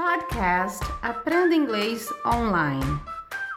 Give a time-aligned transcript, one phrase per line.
[0.00, 3.00] Podcast Aprenda Inglês Online.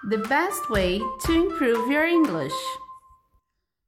[0.10, 2.52] The best way to improve your English.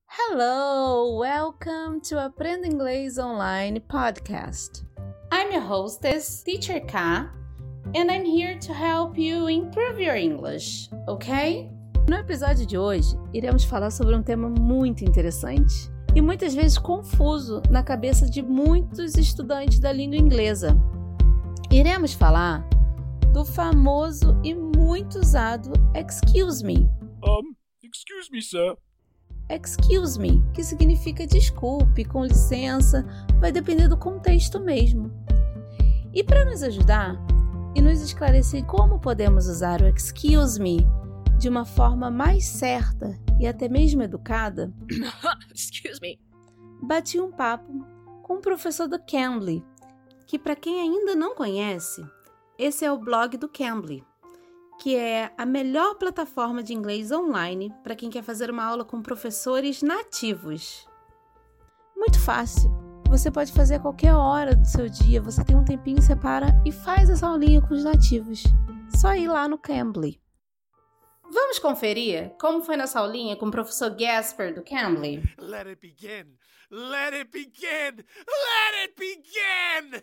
[0.08, 4.86] Hello, welcome to Aprenda Inglês Online podcast.
[5.34, 7.28] I'm your hostess, Teacher K,
[7.94, 11.70] and I'm here to help you improve your English, ok?
[12.08, 17.62] No episódio de hoje, iremos falar sobre um tema muito interessante e muitas vezes confuso
[17.70, 20.74] na cabeça de muitos estudantes da língua inglesa.
[21.76, 22.66] Iremos falar
[23.34, 26.90] do famoso e muito usado excuse me.
[27.22, 28.78] Um, excuse me, sir.
[29.50, 33.06] Excuse me, que significa desculpe, com licença,
[33.42, 35.12] vai depender do contexto mesmo.
[36.14, 37.18] E para nos ajudar
[37.76, 40.78] e nos esclarecer como podemos usar o excuse me
[41.38, 44.74] de uma forma mais certa e até mesmo educada,
[45.54, 46.18] excuse me.
[46.82, 47.86] bati um papo
[48.24, 49.62] com o professor do Cambly,
[50.26, 52.06] que para quem ainda não conhece,
[52.58, 54.04] esse é o blog do Cambly,
[54.80, 59.02] que é a melhor plataforma de inglês online para quem quer fazer uma aula com
[59.02, 60.88] professores nativos.
[61.96, 62.70] Muito fácil.
[63.08, 66.72] Você pode fazer a qualquer hora do seu dia, você tem um tempinho, separa e
[66.72, 68.44] faz essa aulinha com os nativos.
[68.96, 70.20] Só ir lá no Cambly.
[71.32, 75.24] Vamos conferir como foi nossa aulinha com o professor Gasper do Cambly?
[75.40, 76.36] Let it begin.
[76.72, 78.04] Let it begin.
[78.04, 80.02] Let it begin.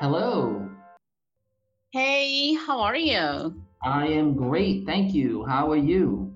[0.00, 0.68] Hello.
[1.92, 3.62] Hey, how are you?
[3.82, 4.86] I am great.
[4.86, 5.44] Thank you.
[5.44, 6.32] How are you?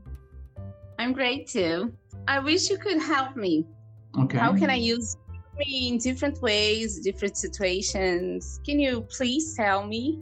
[0.98, 1.92] I'm great too.
[2.26, 3.66] I wish you could help me.
[4.18, 4.38] Okay.
[4.38, 5.16] How can I use
[5.56, 8.60] me in different ways, different situations?
[8.66, 10.18] Can you please tell me?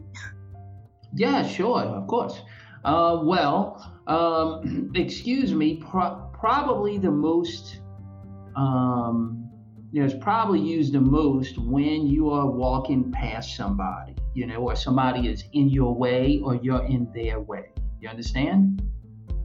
[1.14, 1.80] Yeah, sure.
[1.80, 2.42] Of course.
[2.84, 5.76] Uh, well, um, excuse me.
[5.76, 7.80] Pro- probably the most,
[8.56, 9.48] um,
[9.92, 14.56] you know, it's probably used the most when you are walking past somebody, you know,
[14.56, 17.70] or somebody is in your way or you're in their way.
[18.00, 18.82] You understand?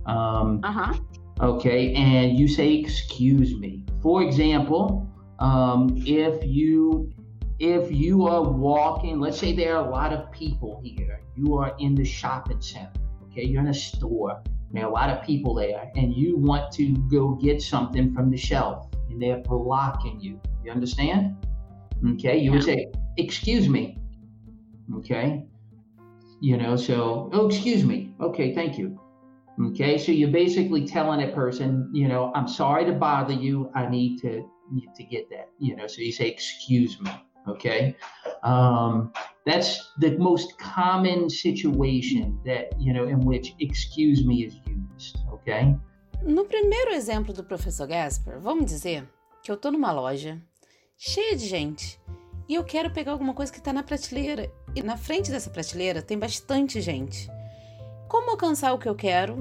[0.06, 0.94] Um, Uh huh.
[1.42, 3.86] Okay, and you say excuse me.
[4.02, 5.08] For example,
[5.40, 7.14] um, if you
[7.60, 11.22] if you are walking, let's say there are a lot of people here.
[11.36, 12.92] You are in the shopping center.
[13.32, 14.42] Okay, you're in a store.
[14.72, 18.30] There are a lot of people there, and you want to go get something from
[18.30, 20.40] the shelf, and they're blocking you.
[20.64, 21.36] You understand?
[22.14, 23.98] Okay, you would say, "Excuse me."
[24.96, 25.46] Okay,
[26.40, 28.14] you know, so oh, excuse me.
[28.22, 29.00] Okay, thank you.
[29.62, 33.70] Okay, so you're basically telling a person, you know, I'm sorry to bother you.
[33.76, 35.50] I need to need to get that.
[35.60, 37.12] You know, so you say, excuse me.
[37.48, 37.96] Okay,
[38.44, 39.12] um,
[39.50, 45.18] that's the most common situation that you know in which excuse me is used.
[45.34, 45.76] Okay.
[46.24, 49.08] No primeiro exemplo do professor Gasper, vamos dizer
[49.42, 50.38] que eu tô numa loja
[50.98, 52.00] cheia de gente
[52.48, 56.02] e eu quero pegar alguma coisa que tá na prateleira e na frente dessa prateleira
[56.02, 57.30] tem bastante gente.
[58.08, 59.38] Como alcançar o que eu quero?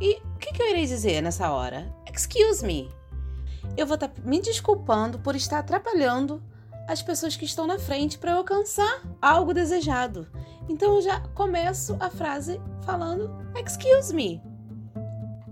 [0.00, 1.92] E o que, que eu irei dizer nessa hora?
[2.12, 2.90] Excuse me.
[3.76, 6.42] Eu vou estar me desculpando por estar atrapalhando
[6.88, 10.26] as pessoas que estão na frente para eu alcançar algo desejado.
[10.68, 14.40] Então eu já começo a frase falando excuse me.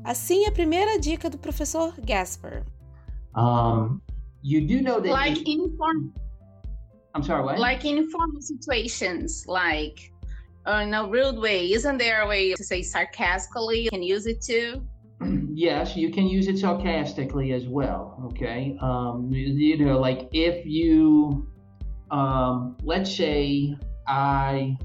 [0.02, 2.64] Assim é a primeira dica do professor Gasper.
[3.36, 4.00] Um,
[4.42, 5.10] you do know that.
[5.10, 6.12] like inform
[7.14, 7.44] I'm sorry.
[7.44, 7.58] What?
[7.58, 10.10] like in informal situations like
[10.66, 14.26] uh, in a rude way isn't there a way to say sarcastically you can use
[14.26, 14.80] it too
[15.56, 18.22] yes, you can use it sarcastically as well.
[18.26, 21.48] Okay, um, you know, like if you,
[22.10, 23.74] um, let's say
[24.06, 24.76] I,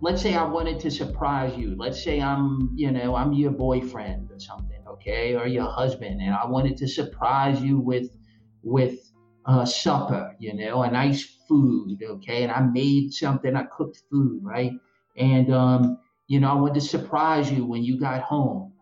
[0.00, 1.76] let's say I wanted to surprise you.
[1.76, 6.34] Let's say I'm, you know, I'm your boyfriend or something, okay, or your husband, and
[6.34, 8.10] I wanted to surprise you with,
[8.64, 9.12] with
[9.46, 14.40] uh, supper, you know, a nice food, okay, and I made something, I cooked food,
[14.42, 14.72] right,
[15.16, 18.72] and um, you know, I wanted to surprise you when you got home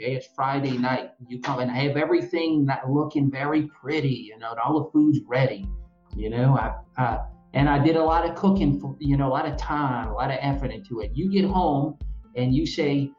[0.00, 1.10] Okay, it's Friday night.
[1.28, 4.08] You come and I have everything looking very pretty.
[4.08, 5.68] You know, and all the food's ready.
[6.16, 8.80] You know, I, I and I did a lot of cooking.
[8.80, 11.10] For, you know, a lot of time, a lot of effort into it.
[11.12, 11.98] You get home
[12.34, 13.12] and you say,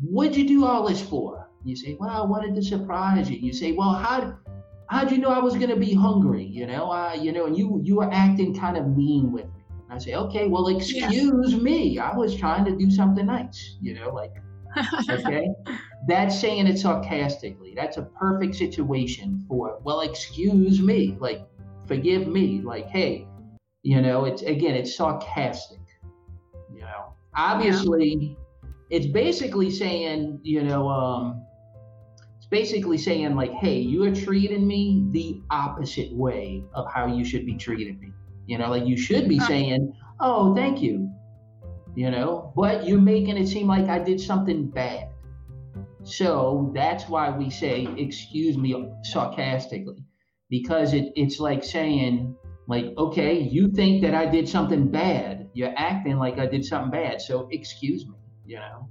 [0.00, 3.52] "What'd you do all this for?" You say, "Well, I wanted to surprise you." You
[3.52, 4.36] say, "Well, how
[4.88, 7.56] how'd you know I was going to be hungry?" You know, uh, you know, and
[7.56, 9.62] you you were acting kind of mean with me.
[9.70, 12.00] And I say, "Okay, well, excuse me.
[12.00, 14.32] I was trying to do something nice." You know, like
[15.10, 15.48] okay
[16.06, 21.46] that's saying it sarcastically that's a perfect situation for well excuse me like
[21.86, 23.26] forgive me like hey
[23.82, 25.80] you know it's again it's sarcastic
[26.72, 28.36] you know obviously
[28.90, 31.42] it's basically saying you know um
[32.38, 37.24] it's basically saying like, hey, you are treating me the opposite way of how you
[37.24, 38.12] should be treating me.
[38.46, 41.07] You know, like you should be saying, oh, thank you.
[41.98, 45.08] You know, but you're making it seem like I did something bad.
[46.04, 48.70] So that's why we say, excuse me,
[49.02, 50.04] sarcastically,
[50.48, 52.36] because it, it's like saying,
[52.68, 55.50] like, okay, you think that I did something bad.
[55.54, 57.20] You're acting like I did something bad.
[57.20, 58.14] So excuse me,
[58.46, 58.88] you know.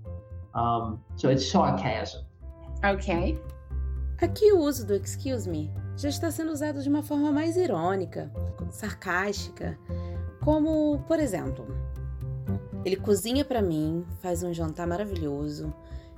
[0.54, 2.26] Um, so it's sarcasm.
[2.84, 3.40] Ok.
[4.22, 8.30] Aqui o uso do excuse me já está sendo usado de uma forma mais irônica,
[8.70, 9.80] sarcástica,
[10.44, 11.66] como, por exemplo,
[12.88, 15.74] ele cozinha para mim, faz um jantar maravilhoso,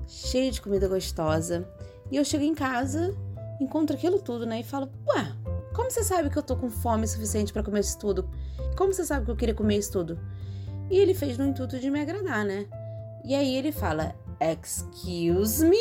[0.07, 1.67] cheio de comida gostosa,
[2.11, 3.15] e eu chego em casa,
[3.59, 5.35] encontro aquilo tudo, né, e falo: "Ué,
[5.73, 8.29] como você sabe que eu tô com fome suficiente para comer isso tudo?
[8.77, 10.19] Como você sabe que eu queria comer isso tudo?"
[10.89, 12.67] E ele fez no intuito de me agradar, né?
[13.25, 15.77] E aí ele fala: "Excuse me?"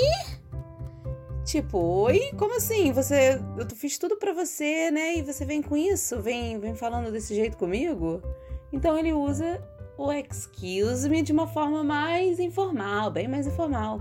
[1.44, 2.30] Tipo, oi?
[2.36, 2.92] Como assim?
[2.92, 5.16] Você, eu fiz tudo para você, né?
[5.16, 6.20] E você vem com isso?
[6.20, 8.22] Vem, vem falando desse jeito comigo?
[8.70, 9.58] Então ele usa
[9.98, 14.00] o excuse me de uma forma mais informal, bem mais informal,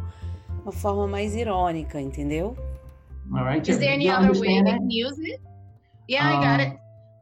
[0.62, 2.56] uma forma mais irônica, entendeu?
[3.34, 3.68] All right.
[3.70, 5.42] Is there any You other way understand we can use it?
[6.08, 6.80] Yeah, I got Um, it.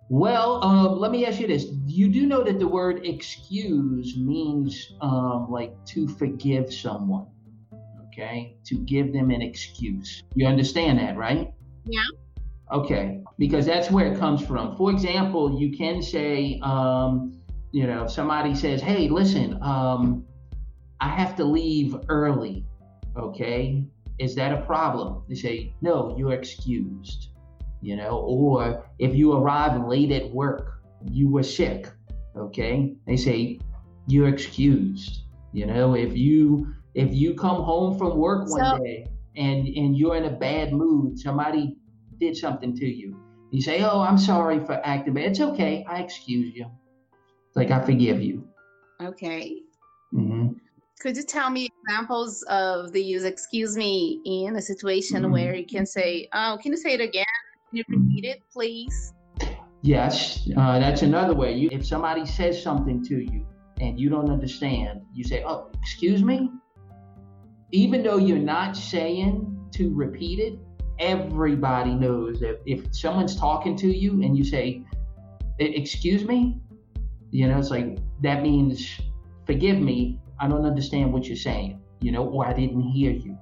[0.07, 4.94] Well, um, let me ask you this: You do know that the word "excuse" means
[5.01, 7.25] um, like to forgive someone,
[8.07, 8.56] okay?
[8.66, 10.21] To give them an excuse.
[10.36, 11.51] You understand that, right?
[11.88, 12.01] Yeah.
[12.71, 14.75] Okay, because that's where it comes from.
[14.78, 17.31] For example, you can say, um,
[17.75, 20.25] you know, if somebody says, "Hey, listen, um,
[21.01, 22.66] I have to leave early,"
[23.18, 23.83] okay?
[24.18, 25.24] Is that a problem?
[25.27, 27.30] They say, "No, you're excused."
[27.81, 30.81] you know, or if you arrive late at work,
[31.12, 31.88] you were sick,
[32.36, 32.95] okay?
[33.06, 33.60] They say
[34.07, 35.25] you're excused.
[35.54, 39.06] You know, if you if you come home from work one So- day
[39.36, 41.78] and and you're in a bad mood, somebody
[42.19, 43.16] did something to you.
[43.51, 45.25] You say, "Oh, I'm sorry for acting bad.
[45.25, 45.86] It's okay.
[45.88, 46.66] I excuse you.
[47.56, 48.48] Like I forgive you."
[49.02, 49.62] Okay.
[50.12, 50.50] hmm
[51.00, 55.31] Could you tell me examples of the use excuse me in a situation Mhm.
[55.31, 57.25] where you can say, oh, can you say it again?
[57.69, 59.13] Can you repeat it, please?
[59.81, 61.54] Yes, uh, that's another way.
[61.54, 63.46] You, if somebody says something to you
[63.81, 66.50] and you don't understand, you say, "Oh, excuse me."
[67.72, 69.31] Even though you're not saying
[69.74, 70.57] to repeat it,
[70.98, 74.81] everybody knows that if someone's talking to you and you say,
[75.60, 76.62] "E- "Excuse me,"
[77.35, 79.01] you know, it's like that means,
[79.45, 83.37] "Forgive me, I don't understand what you're saying," you know, or I didn't hear you.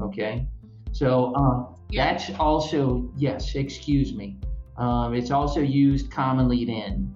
[0.00, 0.46] Okay,
[0.92, 2.12] so um, Yeah.
[2.12, 3.56] that's also yes.
[3.56, 4.38] Excuse me.
[4.76, 7.12] Um, it's also used commonly then.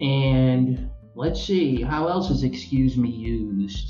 [0.00, 3.88] And let's see, how else is excuse me used?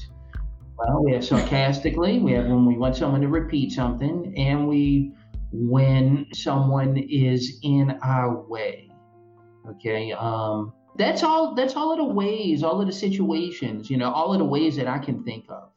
[0.76, 5.12] Well, we have sarcastically, we have when we want someone to repeat something, and we
[5.52, 8.90] when someone is in our way.
[9.70, 10.12] Okay.
[10.12, 14.32] Um, that's all that's all of the ways, all of the situations, you know, all
[14.32, 15.70] of the ways that I can think of.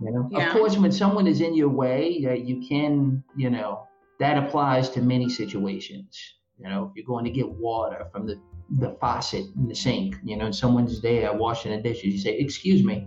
[0.00, 0.46] You know, Yeah.
[0.46, 3.80] of course, when someone is in your way, you can, you know,
[4.20, 6.16] that applies to many situations.
[6.58, 8.40] You know, if you're going to get water from the,
[8.78, 12.38] the faucet in the sink, you know, and someone's there washing the dishes, you say,
[12.38, 13.06] Excuse me,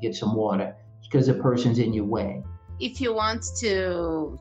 [0.00, 0.74] get some water.
[1.02, 2.42] Because the person's in your way.
[2.80, 4.38] If you want to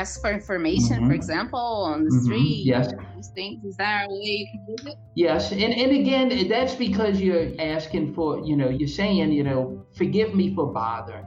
[0.00, 1.06] ask for information, Mhm.
[1.08, 1.58] for example,
[1.92, 2.92] on the Mhm, street, yes.
[3.16, 4.96] these things, is there a way you can use it?
[5.14, 9.84] Yes, and, and again, that's because you're asking for, you know, you're saying, you know,
[9.96, 11.24] forgive me for bothering.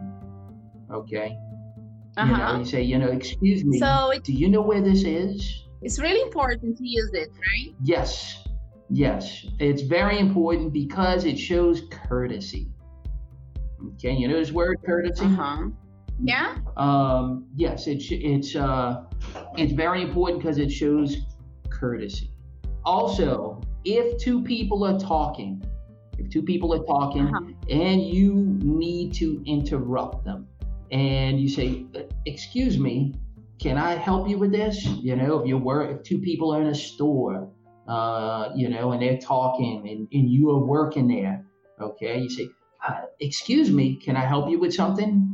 [0.92, 1.30] Okay.
[2.18, 2.58] You know, Uh-huh.
[2.60, 3.80] you say, you know, excuse me.
[3.80, 5.64] So it, do you know where this is?
[5.84, 7.76] it's really important to use it, right?
[7.84, 8.44] Yes,
[8.90, 9.46] yes.
[9.60, 12.68] It's very important because it shows courtesy.
[13.94, 15.26] Okay, you know this word courtesy?
[15.26, 15.68] Uh-huh.
[16.24, 16.58] Yeah?
[16.78, 19.04] Um, yes, it's it's uh,
[19.56, 21.18] it's very important because it shows
[21.70, 22.32] courtesy.
[22.86, 25.64] Also, if two people are talking,
[26.18, 27.46] if two people are talking Uh-huh.
[27.70, 28.34] and you
[28.64, 30.48] need to interrupt them,
[30.92, 31.86] and you say,
[32.26, 33.14] "Excuse me,
[33.60, 36.62] can I help you with this?" You know, if you're wor- if two people are
[36.62, 37.50] in a store,
[37.88, 41.46] uh, you know, and they're talking, and, and you are working there,
[41.80, 42.50] okay, you say,
[42.88, 45.27] uh, "Excuse me, can I help you with something?"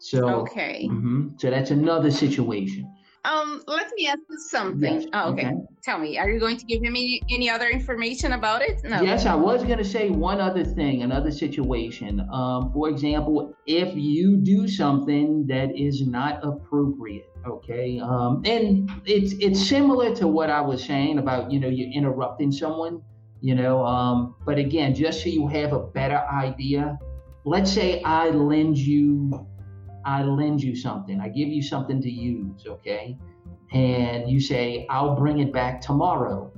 [0.00, 0.26] So.
[0.40, 0.88] Okay.
[0.90, 1.40] Mhm.
[1.40, 2.90] So that's another situation.
[3.22, 5.00] Um, let me ask you something.
[5.02, 5.46] Yes, Oh, okay.
[5.48, 5.56] okay.
[5.82, 8.80] Tell me, are you going to give me any other information about it?
[8.82, 9.02] No.
[9.02, 12.26] Yes, I was going to say one other thing, another situation.
[12.32, 19.34] Um, for example, if you do something that is not appropriate, okay, um, and it's
[19.34, 23.02] it's similar to what I was saying about you know you're interrupting someone,
[23.42, 26.98] you know, um, but again, just so you have a better idea,
[27.44, 29.46] let's say I lend you
[30.04, 31.20] I lend you something.
[31.20, 33.18] I give you something to use, okay?
[33.72, 36.52] And you say, I'll bring it back tomorrow.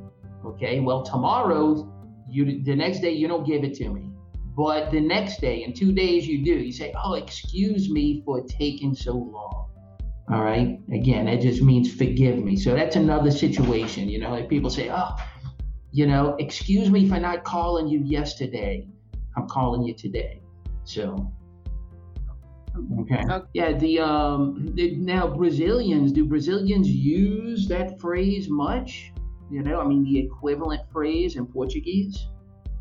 [0.44, 1.88] Okay, well, tomorrow,
[2.28, 4.10] you the next day you don't give it to me.
[4.56, 6.52] But the next day, in two days, you do.
[6.52, 9.70] You say, Oh, excuse me for taking so long.
[10.30, 10.78] All right.
[10.92, 12.56] Again, that just means forgive me.
[12.56, 14.08] So that's another situation.
[14.08, 15.16] You know, like people say, Oh,
[15.90, 18.88] you know, excuse me for not calling you yesterday.
[19.36, 20.42] I'm calling you today.
[20.84, 21.32] So
[23.00, 23.22] Okay.
[23.30, 23.46] okay.
[23.54, 23.72] Yeah.
[23.72, 24.70] The um.
[24.74, 29.12] The, now Brazilians do Brazilians use that phrase much?
[29.50, 32.26] You know, I mean the equivalent phrase in Portuguese.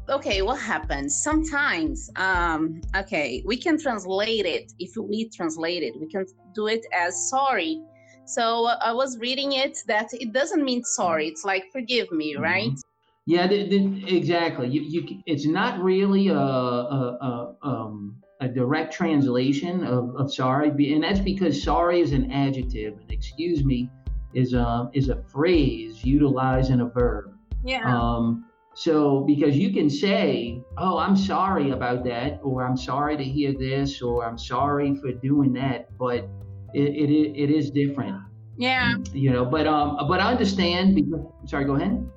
[0.10, 1.16] Okay, what happens?
[1.16, 4.74] Sometimes, um, okay, we can translate it.
[4.80, 7.82] If we translate it, we can do it as sorry.
[8.26, 11.28] So uh, I was reading it that it doesn't mean sorry.
[11.28, 12.44] It's like forgive me, mm-hmm.
[12.44, 12.72] right?
[13.26, 14.68] Yeah, the, the, exactly.
[14.68, 20.70] You, you, it's not really a, a, a um, a direct translation of, of sorry,
[20.70, 23.90] and that's because sorry is an adjective, and excuse me
[24.34, 27.34] is a is a phrase utilizing a verb.
[27.64, 27.84] Yeah.
[27.86, 33.24] Um, so because you can say, "Oh, I'm sorry about that," or "I'm sorry to
[33.24, 36.28] hear this," or "I'm sorry for doing that," but
[36.74, 38.18] it it, it is different.
[38.58, 38.96] Yeah.
[39.14, 41.22] You know, but um, but I understand because.
[41.46, 42.10] Sorry, go ahead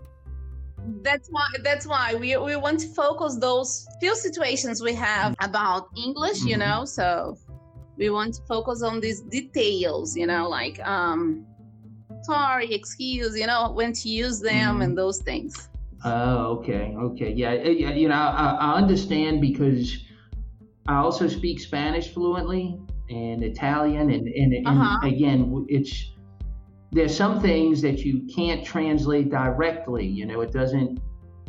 [1.02, 5.88] that's why that's why we, we want to focus those few situations we have about
[5.96, 6.60] english you mm-hmm.
[6.60, 7.36] know so
[7.96, 11.46] we want to focus on these details you know like um
[12.22, 14.82] sorry excuse you know when to use them mm-hmm.
[14.82, 15.68] and those things
[16.04, 19.96] oh okay okay yeah you know I, I understand because
[20.86, 25.06] i also speak spanish fluently and italian and and, and uh-huh.
[25.06, 26.10] again it's
[26.94, 30.06] there's some things that you can't translate directly.
[30.06, 31.00] You know, it doesn't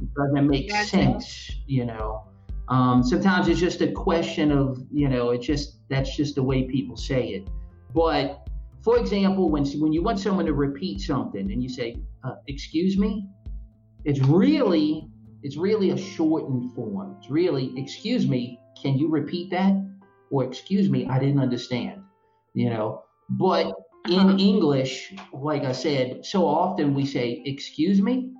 [0.02, 0.88] it doesn't make gotcha.
[0.88, 1.52] sense.
[1.68, 2.24] You know,
[2.68, 6.64] um, sometimes it's just a question of you know, it's just that's just the way
[6.64, 7.48] people say it.
[7.94, 8.48] But
[8.84, 12.98] for example, when when you want someone to repeat something and you say, uh, "Excuse
[12.98, 13.28] me,"
[14.04, 15.08] it's really
[15.44, 17.18] it's really a shortened form.
[17.20, 19.74] It's really, "Excuse me, can you repeat that?"
[20.32, 22.02] or "Excuse me, I didn't understand."
[22.56, 23.72] You know, but
[24.08, 24.38] in uh-huh.
[24.38, 28.32] English, like I said, so often we say, excuse me.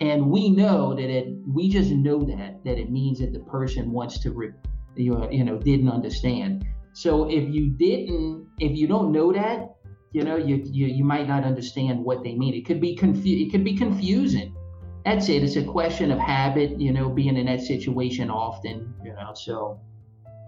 [0.00, 3.90] And we know that it, we just know that, that it means that the person
[3.90, 4.52] wants to, re,
[4.96, 6.64] you, know, you know, didn't understand.
[6.94, 9.74] So if you didn't, if you don't know that,
[10.12, 12.54] you know, you, you, you might not understand what they mean.
[12.54, 14.56] It could be confu- it could be confusing.
[15.04, 15.42] That's it.
[15.42, 19.80] It's a question of habit, you know, being in that situation often, you know, so.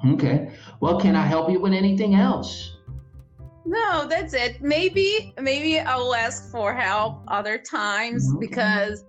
[0.05, 0.51] Okay.
[0.81, 2.72] Well, can I help you with anything else?
[3.65, 4.61] No, that's it.
[4.63, 8.41] Maybe maybe I'll ask for help other times mm-hmm.
[8.41, 9.05] because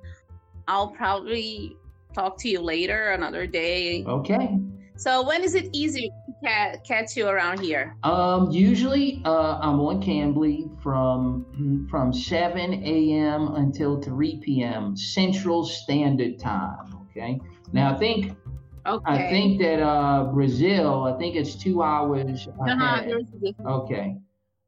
[0.67, 1.75] I'll probably
[2.13, 4.05] talk to you later another day.
[4.05, 4.57] Okay.
[4.95, 6.09] So when is it easier
[6.43, 7.95] to catch you around here?
[8.03, 13.55] Um, usually uh, I'm on Cambly from from 7 a.m.
[13.55, 14.95] until 3 p.m.
[14.95, 17.07] Central Standard Time.
[17.09, 17.39] Okay.
[17.71, 18.37] Now I think
[18.85, 19.13] Okay.
[19.13, 22.47] I think that uh, Brazil, I think it's two hours.
[22.47, 23.01] Uh-huh,
[23.65, 24.17] okay.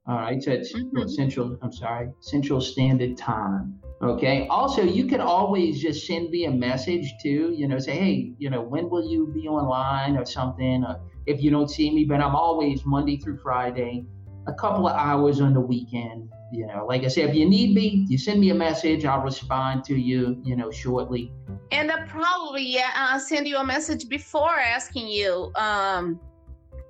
[0.08, 1.08] All right, so it's mm-hmm.
[1.08, 1.58] Central.
[1.64, 3.80] I'm sorry, Central Standard Time.
[4.04, 4.46] Okay.
[4.50, 7.54] Also, you can always just send me a message too.
[7.56, 10.84] You know, say, hey, you know, when will you be online or something?
[10.84, 14.06] Or if you don't see me, but I'm always Monday through Friday,
[14.46, 16.30] a couple of hours on the weekend.
[16.52, 19.06] You know, like I said, if you need me, you send me a message.
[19.06, 20.40] I'll respond to you.
[20.44, 21.32] You know, shortly.
[21.72, 25.52] And I'll probably uh, send you a message before asking you.
[25.56, 26.20] Um,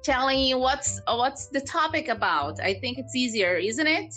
[0.05, 2.59] telling you what's what's the topic about.
[2.61, 4.13] I think it's easier, isn't it?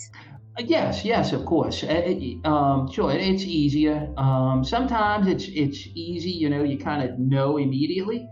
[0.57, 1.83] Uh, yes, yes, of course.
[1.83, 2.15] Uh,
[2.47, 4.13] um, sure, it's easier.
[4.17, 8.27] Um, sometimes it's it's easy, you know, you kind of know immediately.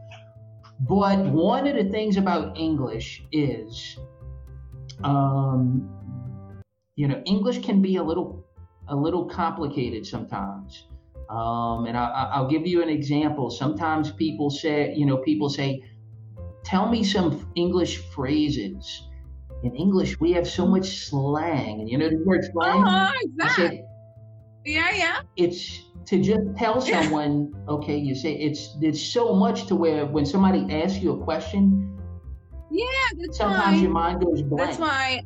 [0.80, 3.98] But one of the things about English is,
[5.04, 5.90] um,
[6.96, 8.46] you know, English can be a little
[8.88, 10.88] a little complicated sometimes.
[11.30, 13.50] Um, and I, I'll give you an example.
[13.50, 15.84] Sometimes people say, you know, people say,
[16.68, 19.08] tell me some English phrases.
[19.64, 22.84] In English, we have so much slang, and you know the word slang.
[22.86, 23.66] Oh, exactly.
[23.66, 23.86] Said,
[24.66, 25.20] yeah, yeah.
[25.38, 30.26] It's to just tell someone, okay, you say it's it's so much to where when
[30.26, 31.98] somebody asks you a question,
[32.70, 32.86] yeah,
[33.18, 34.70] that's sometimes why, your mind goes blank.
[34.70, 35.22] That's why.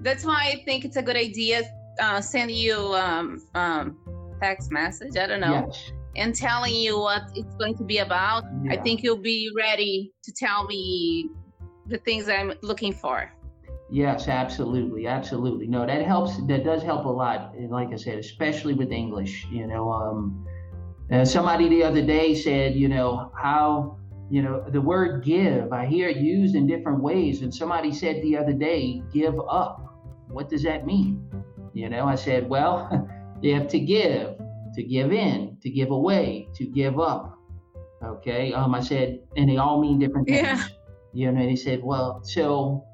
[0.00, 1.62] That's why I think it's a good idea.
[1.98, 3.96] Uh, send you um, um,
[4.42, 5.16] text message.
[5.16, 5.64] I don't know.
[5.66, 8.72] Yes and telling you what it's going to be about, yeah.
[8.72, 11.30] I think you'll be ready to tell me
[11.86, 13.30] the things I'm looking for.
[13.90, 15.66] Yes, absolutely, absolutely.
[15.66, 16.38] No, that helps.
[16.46, 17.54] That does help a lot.
[17.70, 19.46] Like I said, especially with English.
[19.50, 20.46] You know, um,
[21.12, 23.98] uh, somebody the other day said, you know, how
[24.30, 27.42] You know, the word give, I hear it used in different ways.
[27.42, 29.76] And somebody said the other day, give up.
[30.28, 31.22] What does that mean?
[31.74, 32.88] You know, I said, well,
[33.42, 34.36] you have to give,
[34.74, 37.38] to give in, to give away, to give up.
[38.02, 38.52] Okay.
[38.52, 40.46] Um, I said, and they all mean different things.
[40.46, 40.66] Yeah.
[41.12, 42.84] You know, and he said, well, so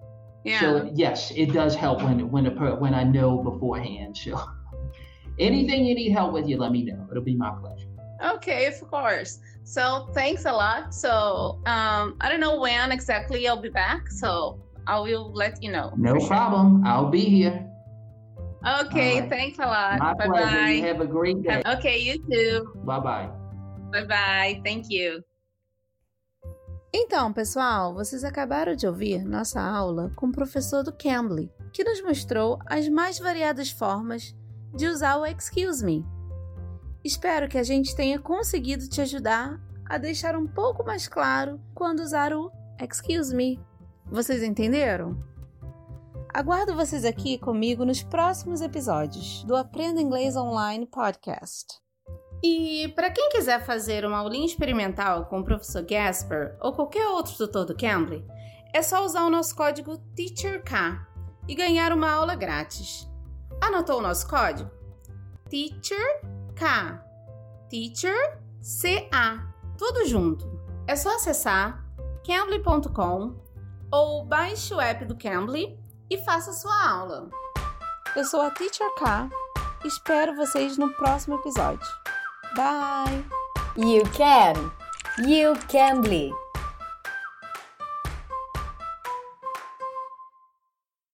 [0.44, 0.60] Yeah.
[0.60, 4.16] so yes, it does help when when a, when I know beforehand.
[4.16, 4.40] So
[5.38, 7.06] anything you need help with, you let me know.
[7.10, 7.88] It'll be my pleasure.
[8.22, 9.38] Okay, of course.
[9.64, 10.94] So thanks a lot.
[10.94, 14.10] So um, I don't know when exactly I'll be back.
[14.10, 15.92] So I will let you know.
[15.96, 16.28] No for sure.
[16.28, 16.84] problem.
[16.86, 17.69] I'll be here.
[18.62, 19.28] Okay, right.
[19.30, 19.98] thanks a lot.
[19.98, 20.68] My bye pleasure.
[20.68, 20.88] You bye.
[20.88, 21.62] have a great day.
[21.66, 22.72] Okay, you too.
[22.84, 23.30] Bye bye.
[23.90, 24.60] Bye bye.
[24.64, 25.24] Thank you.
[26.92, 32.02] Então, pessoal, vocês acabaram de ouvir nossa aula com o professor do Cambly, que nos
[32.02, 34.34] mostrou as mais variadas formas
[34.74, 36.04] de usar o Excuse Me.
[37.04, 42.00] Espero que a gente tenha conseguido te ajudar a deixar um pouco mais claro quando
[42.00, 42.50] usar o
[42.80, 43.58] Excuse Me.
[44.06, 45.29] Vocês entenderam?
[46.32, 51.66] Aguardo vocês aqui comigo nos próximos episódios do Aprenda Inglês Online Podcast.
[52.40, 57.34] E para quem quiser fazer uma aulinha experimental com o professor Gasper ou qualquer outro
[57.36, 58.24] tutor do Cambly,
[58.72, 60.70] é só usar o nosso código TEACHERK
[61.48, 63.08] e ganhar uma aula grátis.
[63.60, 64.70] Anotou o nosso código?
[65.48, 67.00] TEACHERK.
[67.68, 69.52] Teacher CA.
[69.76, 70.60] Tudo junto.
[70.86, 71.84] É só acessar
[72.24, 73.34] cambly.com
[73.90, 75.79] ou baixe o app do Cambly
[76.10, 77.28] e faça sua aula.
[78.16, 79.30] Eu sou a Teacher K.
[79.84, 81.86] Espero vocês no próximo episódio.
[82.56, 83.24] Bye!
[83.76, 84.72] You can.
[85.26, 86.32] You can be.